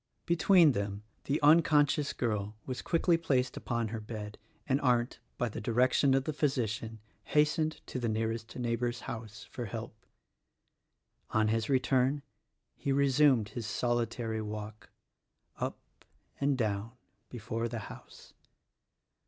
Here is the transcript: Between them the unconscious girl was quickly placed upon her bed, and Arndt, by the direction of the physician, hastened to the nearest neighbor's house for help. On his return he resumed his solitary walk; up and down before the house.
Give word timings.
Between 0.25 0.71
them 0.71 1.03
the 1.25 1.39
unconscious 1.43 2.11
girl 2.11 2.55
was 2.65 2.81
quickly 2.81 3.17
placed 3.17 3.55
upon 3.55 3.89
her 3.89 4.01
bed, 4.01 4.39
and 4.67 4.81
Arndt, 4.81 5.19
by 5.37 5.47
the 5.47 5.61
direction 5.61 6.15
of 6.15 6.23
the 6.23 6.33
physician, 6.33 6.99
hastened 7.25 7.81
to 7.85 7.99
the 7.99 8.09
nearest 8.09 8.55
neighbor's 8.57 9.01
house 9.01 9.43
for 9.51 9.65
help. 9.65 9.93
On 11.29 11.49
his 11.49 11.69
return 11.69 12.23
he 12.75 12.91
resumed 12.91 13.49
his 13.49 13.67
solitary 13.67 14.41
walk; 14.41 14.89
up 15.57 15.77
and 16.39 16.57
down 16.57 16.93
before 17.29 17.67
the 17.67 17.77
house. 17.85 18.33